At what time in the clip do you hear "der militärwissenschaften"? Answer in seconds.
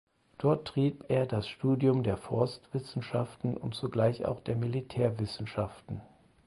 4.39-6.01